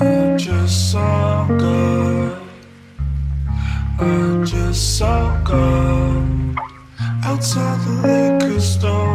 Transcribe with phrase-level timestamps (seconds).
[0.00, 2.42] I just saw God.
[4.00, 6.56] I just saw God
[7.24, 7.92] outside the
[8.40, 9.07] liquor store.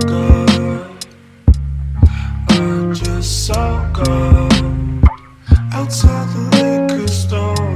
[0.00, 0.86] good.
[2.50, 5.04] Oh, just saw good.
[5.72, 7.75] Outside the liquor store.